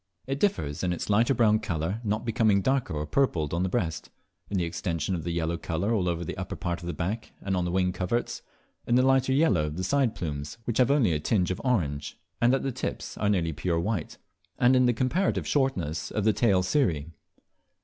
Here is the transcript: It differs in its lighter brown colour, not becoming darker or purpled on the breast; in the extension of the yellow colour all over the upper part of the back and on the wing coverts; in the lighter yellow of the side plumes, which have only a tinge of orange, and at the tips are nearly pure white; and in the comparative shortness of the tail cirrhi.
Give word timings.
It 0.25 0.39
differs 0.39 0.83
in 0.83 0.93
its 0.93 1.11
lighter 1.11 1.35
brown 1.35 1.59
colour, 1.59 2.01
not 2.03 2.25
becoming 2.25 2.63
darker 2.63 2.95
or 2.95 3.05
purpled 3.05 3.53
on 3.53 3.61
the 3.61 3.69
breast; 3.69 4.09
in 4.49 4.57
the 4.57 4.63
extension 4.63 5.13
of 5.13 5.23
the 5.23 5.29
yellow 5.29 5.57
colour 5.59 5.93
all 5.93 6.09
over 6.09 6.25
the 6.25 6.35
upper 6.37 6.55
part 6.55 6.81
of 6.81 6.87
the 6.87 6.91
back 6.93 7.33
and 7.39 7.55
on 7.55 7.65
the 7.65 7.71
wing 7.71 7.93
coverts; 7.93 8.41
in 8.87 8.95
the 8.95 9.03
lighter 9.05 9.31
yellow 9.31 9.65
of 9.67 9.77
the 9.77 9.83
side 9.83 10.15
plumes, 10.15 10.57
which 10.65 10.79
have 10.79 10.89
only 10.89 11.13
a 11.13 11.19
tinge 11.19 11.51
of 11.51 11.61
orange, 11.63 12.17
and 12.41 12.55
at 12.55 12.63
the 12.63 12.71
tips 12.71 13.15
are 13.19 13.29
nearly 13.29 13.53
pure 13.53 13.79
white; 13.79 14.17
and 14.57 14.75
in 14.75 14.87
the 14.87 14.93
comparative 14.93 15.45
shortness 15.45 16.09
of 16.09 16.23
the 16.23 16.33
tail 16.33 16.63
cirrhi. 16.63 17.11